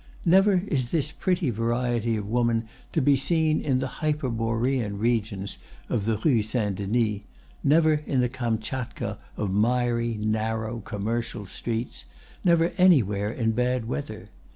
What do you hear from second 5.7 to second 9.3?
of the Rue Saint Denis, never in the Kamtschatka